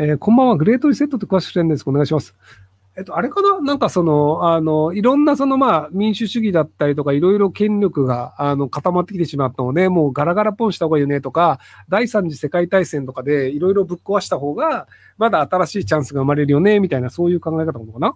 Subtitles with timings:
[0.00, 1.82] えーこんばんは、グレートリセットって詳しく知るんです。
[1.84, 2.32] お願いします。
[2.96, 3.60] えっと、あれかな？
[3.60, 11.58] なんかその、あの、いろんなそのまあ民主主義だったりとか、いろいろ権力が、あの、固まってきてしまったので、もうガラガラポンした方がいいよねとか、
[11.88, 18.14] 第三次世界大戦とかでいろいろぶっ壊した方が、まだ新しいチャンスが生まれるよね、みたいな、そういう考え方なのかな？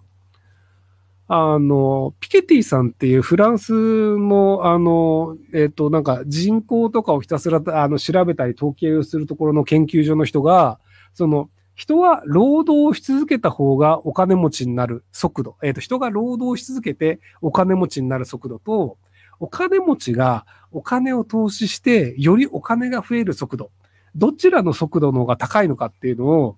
[1.27, 3.73] あの、ピケティさんっていうフランス
[4.17, 10.79] の、あの、えっ、と、なんか人口とかをひたすら、あの、調べたり統計をするところの研究所の人が、
[11.13, 15.57] その、人は労働し続けた方がお金持ちになる速度。
[15.63, 18.97] えっ、と、人が労働し続けてお金持ちになる速度と、
[19.39, 23.71] お金持ちがお金を投資して、よりお金が増える速度。
[24.15, 26.57] どちらの速度の方が高いのかっていうのを、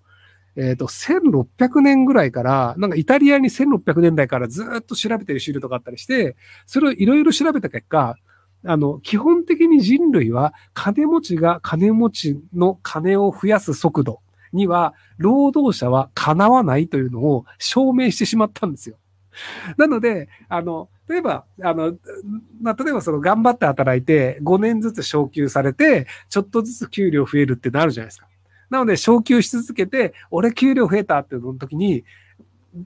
[0.57, 6.35] えっ、と、1600年ぐらいから、なんかイタリアに1600年代からずっと調べてる資料とかあったりして、
[6.65, 8.17] それをいろいろ調べた結果、
[8.65, 14.21] あの、基本的に人類は金持ちが金持ちの金を増やす速度
[14.55, 18.97] には、労働者はかなわないというのを証明してしまったんですよ。
[19.77, 21.97] なので、あの、例えば、あの、
[22.61, 28.27] まあ、例えばその頑張って働いて5年ずつ昇給されて、ちょっとずつ給料増えるってなるじゃないですか。
[28.69, 32.03] なので、昇給し続けて、俺給料増えたっていうの時に、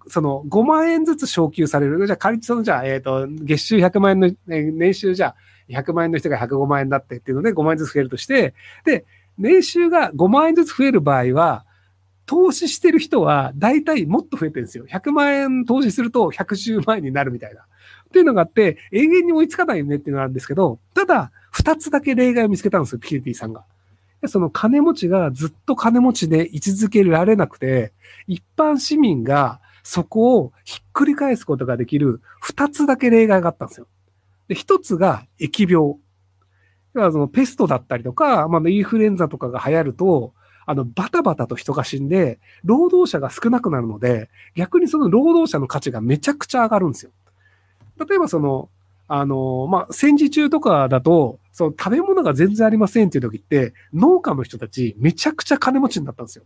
[0.07, 2.05] その5万円ずつ昇給される。
[2.05, 5.35] じゃあ仮にその、じゃあ、えっ、と、月収100万円の、年収じゃあ
[5.69, 9.05] 100万円の人が105万円だってっていうので5万円ずつ増えるとして、で、
[9.39, 11.65] 年収が5万円ずつ増える場合は、
[12.25, 14.85] 投資してる人は大体もっと増えてるんですよ。
[14.87, 17.61] 100万円投資すると110万円になるみたいな。
[17.61, 17.65] っ
[18.11, 23.65] ていうのがあって、永遠に追いつかないよねっていうのがあるんですけど、ただ、二つだけ例外を見つけたんですよ、ピケティさんが。
[24.27, 27.93] その金持ちがずっと金持ちで居続けられなくて、
[28.27, 33.87] 一般市民がそこをひっくり返すことができる二つだけ例外があったんですよ。
[34.49, 35.97] で、一つが疫病。
[36.93, 40.33] 要はそのペストだったりとか、まあ、インフルエンザとかが流行ると、
[40.65, 47.11] あの、バタバタと人が死んで、労働者が少なくなるので、逆にその労働者の価値がめちゃくちゃ上がるんですよ。
[48.07, 48.69] 例えばその、
[49.07, 56.45] あの、まあ、戦時中とかだと、その食べ物が全然ありませんっていう時って、農家の人たちめちゃくちゃ金持ちになったんですよ。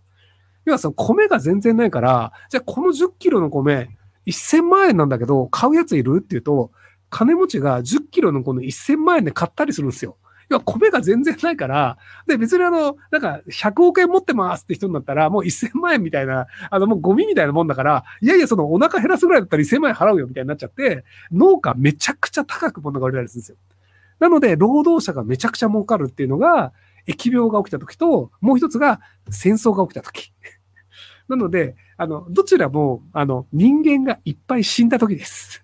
[0.66, 3.90] 要はその米が全然ないから、じゃあこの10キロの米、
[4.26, 6.72] 1000万円なんだけど、買うやついるって言うと、
[7.10, 10.16] 金持ちが10キロのこの1000万円で買ったりするんですよ。
[10.54, 11.98] 要は米が全然ないから、
[12.28, 23.58] で、別にあの、なんか、100億円持ってますって人になったら、もう1000万円みたいな、あの、もうゴミみたいなもんだから、いやいや、そのお腹減らすぐらいだったら1000万円払うよみたいになっちゃって、農家めちゃくちゃ高く物が売れたりするんですよ。
[24.20, 26.72] なので、労働者がめちゃくちゃ儲かるっていうのが、
[27.08, 30.32] 疫病が起きた時と、もう一つが戦争が起きた時。
[31.28, 35.64] なので、あの、どちらも、あの、人間がいっぱい死んだ時です。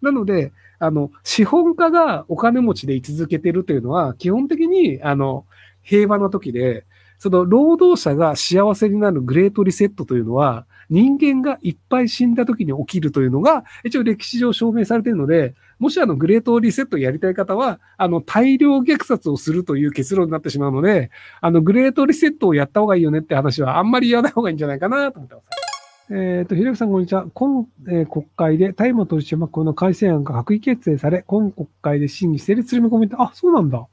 [0.00, 5.46] なので、あの、資本家がお金持ちで居続けてるというのは、基本的に、あの、
[5.82, 6.84] 平和な時で、
[7.18, 21.10] その労働者が幸せになるグレートリセットというのは、人間がいっぱい死んだ時に起きるというのが、一応歴史上証明されているので、もしあのグレートリセットやりたい方は、あの大量虐殺をするという結論になってしまうので、
[21.40, 25.65] あのグレートリセットをやった方がいいよねって話はあんまり言わない方がいいんじゃないかなと思ってます。
[26.08, 27.26] えっ、と、ひろゆきさん、こんにちは。
[27.34, 33.86] 今、えー国会で大麻取締役の改正案が閣議決定され、今国会で審議成立する見込みで、あ、そうなんだ。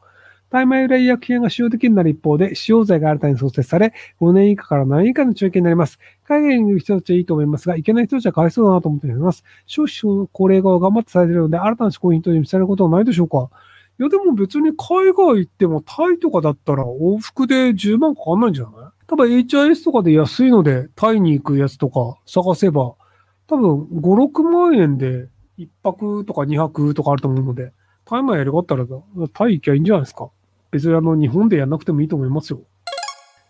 [0.51, 5.97] 大麻由来医薬品が使用できるようになる一方で、使用罪が新たに創設され、5年以下から7年以下の懲役になります。
[6.23, 9.43] 海外にいる人たちはいいと思いますが、いけない人たちはかわいそうだなと思っております。
[9.65, 13.49] 少子高齢化を頑張ってされているので、新たな嗜好品として見せられることはないでしょうか
[13.99, 18.92] いや、でも別に海外行ってもタイとかだったら往復で10万かかんないんじゃない？
[19.07, 22.95] 多分 HIS とかで安いので、タイに行くやつとか探せば、
[23.47, 25.27] 多分5、6万円で
[25.59, 27.73] 1泊とか2泊とかあると思うので、
[28.05, 28.85] タイマーやりがったら、
[29.33, 30.29] タイ行きゃいいんじゃないですか。
[30.71, 32.61] 別にあの、日本でやんなくてもいいと思いますよ。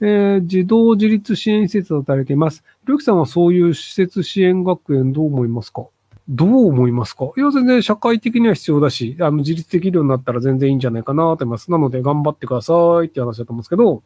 [0.01, 2.63] えー児童自立支援施設をされています。
[2.81, 5.85] ひろゆきさんはそういう施設支援学園どう思いますか？
[6.27, 7.31] どう思いますか？
[7.37, 11.71] いや、全然社会的には必要だし、あの、自立できるようになったら全然いいんじゃないかなと思います。
[11.71, 14.03] なので、頑張ってくださいって話だと思うんですけど、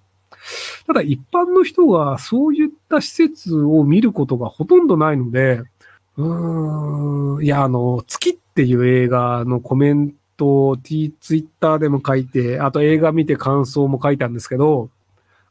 [0.86, 5.62] ただ一般の人がそういった施設を見ることがほとんどないので、
[6.18, 14.90] うーん、いや、あの、月っていう映画のコメントを T、ツイッターでも書いて、あと映画見て感想も書いたんですけど、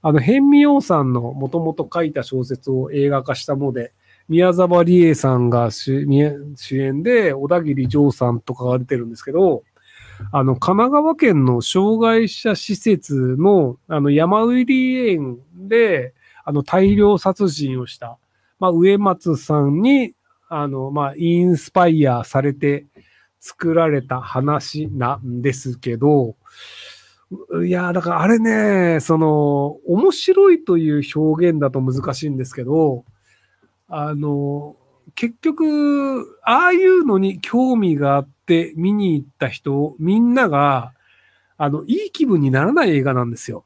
[0.03, 3.93] あの、ヘンミヨウさんのもともと書いた小説を映画化したもので、
[4.29, 6.05] 宮沢りえさんが主
[6.57, 9.63] 主演で、小田切丈さんとかが出てるんですけど、
[10.33, 16.15] あの、神奈川県の障害者施設の、あの、山売り園で、
[16.45, 18.19] あの、大量殺人をした、
[18.59, 20.15] まあ、植松さんに、
[20.49, 22.87] あの、まあ、インスパイアされて
[23.41, 26.37] 作られた話なんですけど、
[27.65, 33.05] いや、だからあれね、その、面白いという表現だと難しいんですけど、
[33.89, 34.77] あの、
[35.15, 40.93] 結局、ああいうのに興味があって見に行った人、みんなが、
[41.59, 43.65] あの、いい気分にならない映画なんですよ。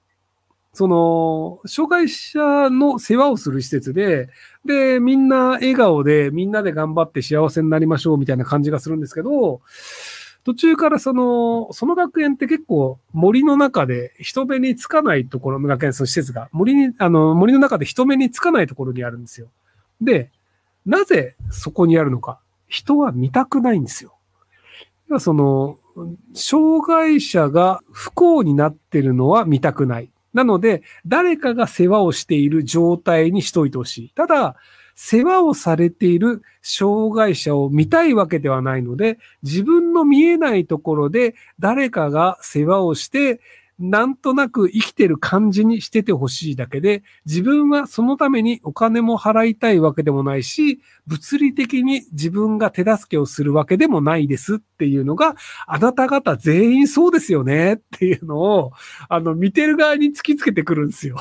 [0.72, 4.28] その、障害者の世話をする施設で、
[4.64, 9.60] で、みんな笑顔で、みんなで頑張って幸せになりましょうみたいな感じがするんですけど、
[10.44, 19.48] 途中からその、その学園って結構森の中で人目につかないところの学園、その施設が森に、あの、森の中で人目につかないところにあるんですよ。
[20.00, 20.30] で、
[20.86, 22.40] なぜそこにあるのか。
[22.68, 24.14] 人は見たくないんですよ。
[25.18, 25.78] その、
[26.34, 30.10] 障害者が不幸になってるのは見たくない。
[30.32, 34.10] なので、誰かが世話をしている状態にしといてほしい。
[34.10, 34.56] ただ、
[34.94, 43.40] 世話をされている障害者を見たいわけではないので、自分の見えないところで誰かが世話をして、
[43.80, 55.34] なんとなく生きてる感じにしててほしいだけで、自分はそのためにお金も払いたいわけでもないし、物理的に自分が手助けをするわけでもないですっていうのが、
[55.66, 58.72] あなた方全員そうですよねっていうのを、
[59.08, 61.16] あの、見てる側に突きつけてくるんですよ。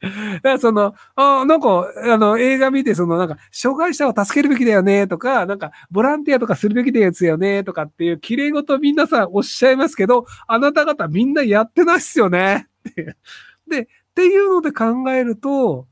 [0.00, 0.08] だ
[0.40, 12.68] からその、あなんか、あの、映画見て、その、なんか、障害者を助けるべきだよね、とか、なんか、ボランティアとかするべきですよね、とかっていう、綺麗事皆さんおっしゃいますけど、あなた方みんなやってないっすよね、
[13.68, 15.86] で、っていうので考えると、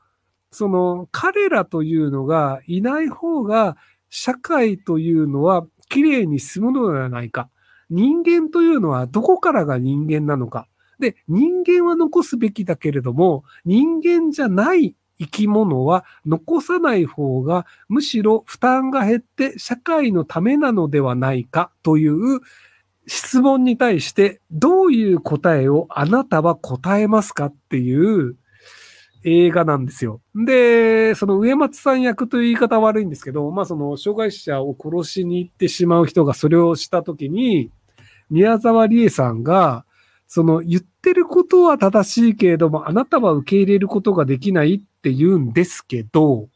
[0.51, 3.77] その、彼らというのがいない方が、
[4.11, 7.51] 社会というのは綺麗に進むのではないか。
[7.91, 10.68] 人間というのはどこからが人間なのか。
[10.99, 22.41] で、人間は残すべきだけれども、人間じゃない生き物は残さない方がむしろ負担が減って社会のためなのではないかという
[23.07, 28.37] 質問に対してどういう答えをあなたは答えますかっていう
[29.25, 30.21] 映画なんですよ。
[30.35, 37.71] で、その上松さん役という言い方悪いんですけど、まあその障害者を殺しに行ってしまう人がそれをしたときに、
[38.31, 39.85] 宮沢りえさんが、
[40.29, 46.49] その言ってることは正しいけれども、あなたは受け入れることができないって言うんですけど、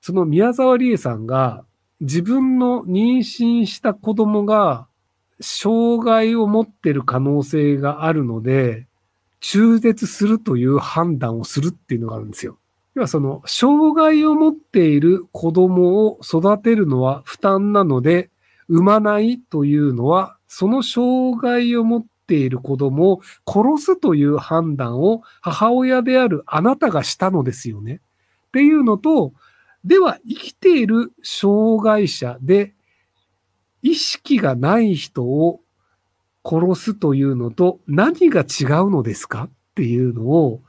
[0.00, 1.64] その宮沢りえさんが
[2.00, 4.86] 自分の妊娠した子供が
[5.40, 8.86] 障害を持ってる可能性があるので、
[9.40, 12.58] 中絶するという判断をするっていうのがあるんですよ。
[12.94, 18.30] 要はその、障害を持っている子供を育てるのは負担なので、
[18.68, 27.94] 産まないというのは、その障害を持っている子供を殺すという判断を母親であるあなたがしたのですよね。
[28.48, 29.32] っていうのと、
[29.84, 32.74] では生きている障害者で
[33.82, 35.60] 意識がない人を
[36.44, 39.44] 殺すというのと何が違うのですか？
[39.44, 40.60] っていうのを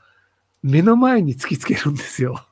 [0.62, 2.44] 目の前に突きつけるんですよ。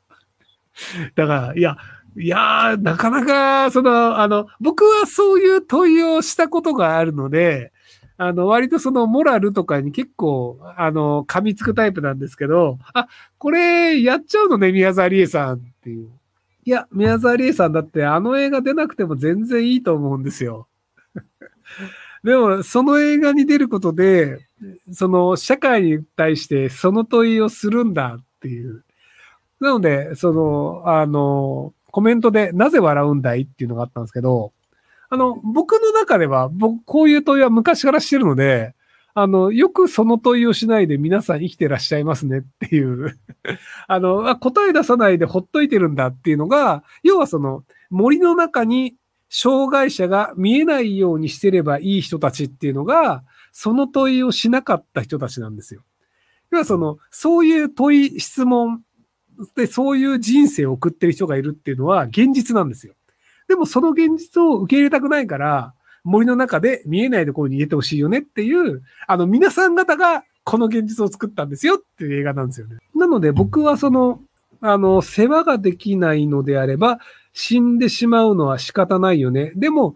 [1.16, 1.76] だから、いや、
[2.16, 7.72] いやー、なかなか、その、あの、僕はそういう問いをしたことがあるので、
[8.20, 13.06] あの、割とそのモラルとかに結構、あの、噛みつくタイプなんですけど、あ、
[13.38, 16.10] これやっちゃうのね、宮沢りえさんっていう。
[16.64, 20.66] いや、宮沢りえさんだってあの映画出なくても全然いいと思うんですよ。
[22.24, 24.48] でも、その映画に出ることで、
[24.90, 28.84] その社会に対してその問いをするんだっていう。
[29.60, 34.52] なので、その、あの、コメントでなぜ笑うんだいっていうのがあったんですけど、
[35.10, 38.74] あの、僕の中では、僕、こういう問いは昔からしてるので、
[39.14, 43.18] あの、よくその問いをしないで皆さん生きてらっしゃいますねっていう
[43.88, 48.94] あの、答え出さないでほっといてるんだっていうのが、要はその森の中に
[49.28, 55.82] 障害者が見えないようにしてればいい人たちっていうのが、その問いをしなかった人たちなんですよ。
[56.50, 58.82] 要はその、そういう問い、質問
[59.56, 62.94] で、そういう人生を送ってる人がいるっていうのは現実なんですよ。
[63.48, 65.74] でもその現実を受け入れたくないから、
[66.04, 72.76] 森の中で見えないところに入れてほしいよねっていう、あの皆さん方がこの現実を作ったんですよっていう映画なんですよね。
[72.94, 74.20] なので僕はその、
[74.60, 76.98] あの、世話ができないのであれば、
[77.32, 79.52] 死んでしまうのは仕方ないよね。
[79.54, 79.94] でも、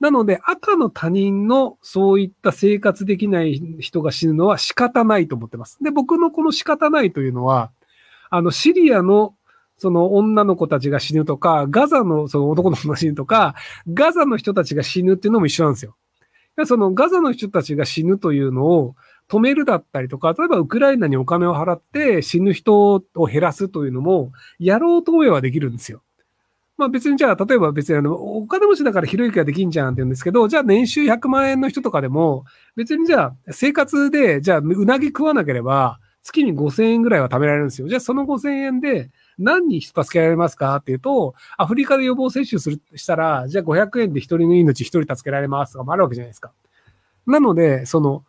[0.00, 5.78] なので赤の他人のそういった生活できない人が死ぬのは仕方ないと思ってます。
[5.82, 7.72] で、僕のこの仕方ないというのは、
[8.30, 9.34] あの、シリアの
[9.78, 13.54] その女の子たちが死ぬとか、ガザのその男の子が死ぬとか、
[13.92, 15.96] ガザの人たちが死ぬっていうのも一緒なんですよ。
[16.66, 18.96] そのガザの人たちが死ぬというのを
[19.28, 26.02] 止めるだったりとか、例えばウクライナにお金を払って死ぬ人を減らすというのも、やろうと思えばできるんですよ。
[26.76, 32.44] まあ別にじゃあ、例えば別にあの、お金持ちだからひろゆきができんじゃんって言うんですけど、じゃあ年収100万円の人とかでも、
[32.74, 37.88] 別にじゃあ生活で、じゃあうなぎ食わなければ、月に5000円ぐらいは貯められるんですよ。
[37.88, 40.76] じゃあその5000円で何人助けられますか？
[40.76, 46.52] っていうと、アフリカで予防接種する、したら、じゃあ500円で1人の命1人助けられますとかもあるわけじゃないですか。
[47.26, 48.24] なので、その、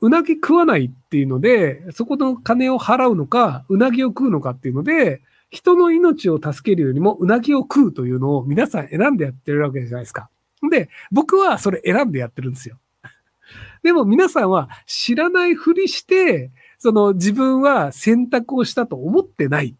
[0.00, 5.20] うなぎ食わないっていうので、そこの金を払うのか、うなぎを食うのかっていうので、
[5.50, 10.30] 人の命を助けるよりもうなぎを食うというのを皆さん選んでやってるわけじゃないですか。
[10.70, 12.78] で、僕はそれ選んでやってるんですよ。
[13.82, 19.76] でも皆さんは知らないふりして、その自分は選択をしたと思ってない。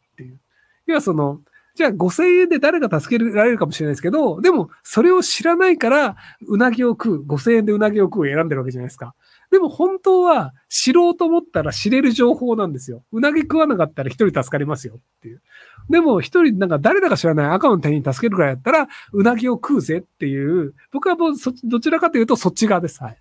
[0.86, 1.40] 要はその、
[1.74, 9.14] じゃあ5000円で誰が助けられるかもしれないですけど、でもそれを知らないから、うなぎを食う、5000円でうなぎを食うを選んでるわけじゃないですか。
[9.50, 13.02] でも本当は知ろうと思ったら知れる情報なんですよ。
[13.12, 15.42] うなぎ食わなかったら一人助かりますよっていう。
[15.88, 23.02] でも一人なんか誰だか知らない赤の手に助けるくらいやったら、うなぎを食うぜっていう、僕はもうそどちらかというとそっち側です。
[23.02, 23.18] はい。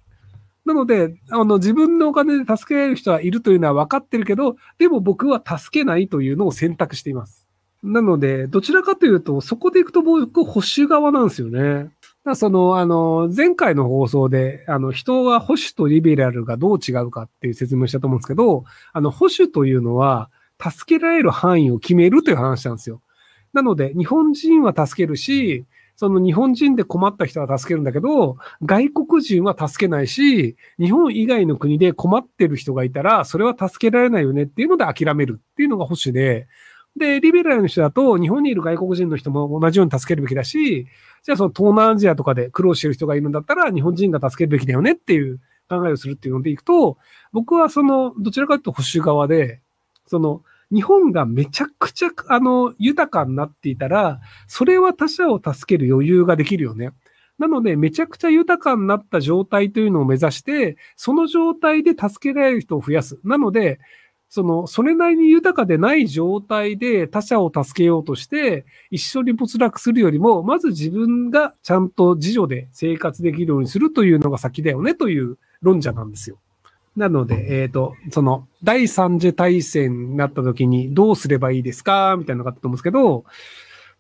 [0.66, 7.39] なので、あの、自分のお金で助けられる人はいるというのは分かってるけど、でも僕は助けないというのを選択しています。
[7.82, 11.92] なので、どちらかというと、そこで行くと僕、保守側なんですよね。
[12.36, 20.30] その、あの、前回の放送で、あの、人は保守とリベラルがどう違うかっていう説明したと思うんですけど、あの、保守というのは、
[20.62, 23.02] 助けられる範囲を決めるという話なんですよ。
[23.54, 36.48] なので、日本人は助けるし、その日本人で困った人は助けるんだけど、外国人は助けないし、日本以外の国で困ってる人がいたら、それは助けられないよねっていうので諦めるっていうのが保守で、
[36.96, 40.88] で、リベラルの人だと、日本にいる外国人の人も同じように助けるべきだし、
[41.24, 46.98] じゃあその東南アジアとかで苦労してる人がいるんだったら、日本人が助けるべきだよねっていう考えをするっていうのでいくと、
[47.32, 49.62] 僕はその、どちらかというと保守側で、
[50.06, 50.42] その、
[50.72, 56.92] 日本がめちゃくちゃ、あの、豊かになっていたら、それは他者を助ける余裕ができるよね。
[57.40, 63.18] なので、めちゃくちゃ豊かになった状態というのを目指して、その状態で助けられる人を増やす。
[63.24, 63.80] なので、
[64.30, 76.38] その、それなりに豊かでない状態で他者を助けようとして、一緒に没落するよりも、まず自分がちゃんと自助で生活できるようにするというのが先だよねという論者なんですよ。
[76.96, 83.26] なので、えっ、ー、と、その、第三次大戦になった時にどうすればいいですかみたいなのがあったと思うんですけど、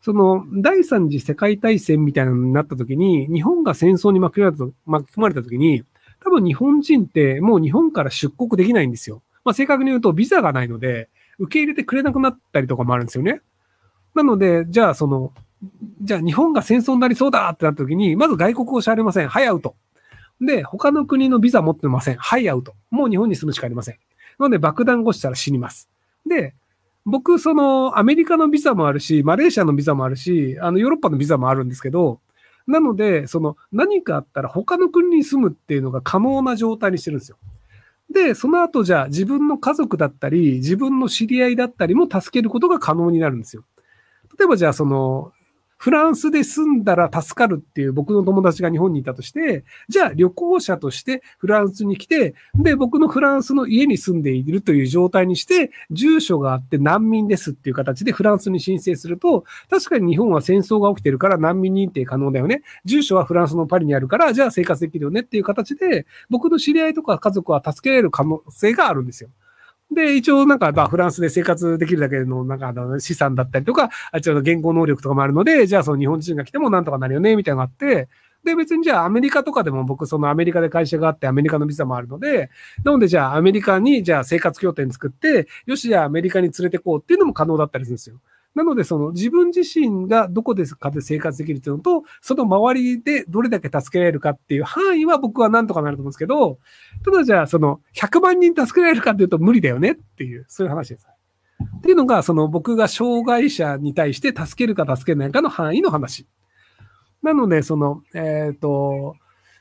[0.01, 4.74] その、第三次世界大戦みたいなのになった時に、日本が戦争に巻き込
[5.15, 5.83] まれた時に、
[6.24, 9.24] 多分日本人ってもう日本から出国できないんですよ。
[9.50, 13.41] まあ、正確に言うとビザがないので、受け入れてくれなくなったりとかもあるんですよね。
[14.13, 15.34] なので、じゃあその、
[16.03, 19.27] じゃあ日本が戦争になりそうだってなった時に、まず外国をしゃれません。
[19.27, 19.75] はい、アウト。
[20.39, 22.18] で、他の国のビザ持ってません。
[22.18, 22.75] はい、アウト。
[22.91, 23.96] もう日本に住むしかありません。
[24.38, 25.89] なので爆弾越したら死にます。
[26.27, 26.53] で、
[27.06, 32.20] 僕、その、アメリカのビザもあるし、マレーシアのビザもあるし、あの、ヨーロッパのビザもあるんですけど、
[32.68, 37.38] なので、その、何かあったら他の国に住むっていうのが可能な状態にしてるんですよ。
[38.12, 43.63] で、その後じゃあ自分の家族だったり、自分の知り合いだったりも助けることが可能になるんですよ。
[44.38, 45.32] 例えばじゃあその、
[45.79, 62.62] フランスで住んだら助かるっていう僕の友達が日本にいたとして、じゃあ旅行者としてフランスに来て、で、僕のフランスの家に住んでいるという状態にして、住所があって難民ですっていう形でフランスに申請すると、確かに日本は戦争が起きてるから難民認定可能だよね。
[62.83, 69.29] 住所はフランスのパリにあるから、じゃあ生活できるよねっていう形で、僕の知り合いとか家族は助けられる可能性があるんですよ。
[69.91, 78.08] で、一応なんか、まあ、フランスで生活できるだけの、なんか、あの、資産だったりとか、あちょっと言語能力とかもあるので、じゃあその日本人が来てもなんとかなるよね、みたいなのがあって、
[78.43, 82.50] で、別にじゃあアメリカとかでも僕、そのアメリカで会社があってアメリカのビザもあるので、
[82.84, 88.19] なのでじゃあアメリカにじゃあ生活拠点作って、よし、じゃあアメリカに連れてこうっていうのも可能だったりするんですよ。
[88.60, 96.60] なので、その自分自身がどこですかで生活できるっていうのと、その周りでどれだけ助けられるかっていう範囲は僕はなんとかなると思うんですけど、
[97.06, 101.08] ただじゃあ、その100万人助けられるかっていうと無理だよねっていう、そういう話です。
[101.78, 106.28] っていうのが、その僕が障害者に対して助けるか助けないかの範囲の話。
[107.24, 109.16] なので、その、えっ、ー、と、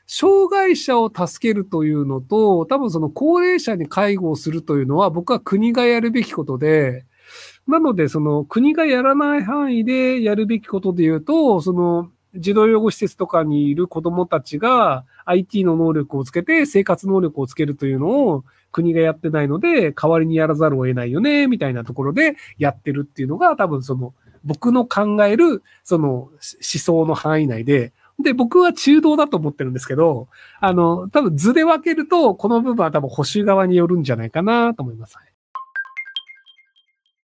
[0.07, 7.05] 障害者を助けるというのと、多分その高齢者に介護をするというのは僕は国がやるべきことで、
[7.69, 30.27] なので、その国がやらない範囲でやるべきことで言うと、その児童養護施設とかにいる子供たちが IT の能力をつけて生活能力をつけるというのを国がやってないので、代わりにやらざるを得ないよね、みたいなところでやってるっていうのが多分その僕の考えるその思想の範囲内で、で、僕は中道だと思ってるんですけど、
[30.59, 35.15] あの、多分図で分けると、この部分は多分保守側によるんじゃないかなと思います。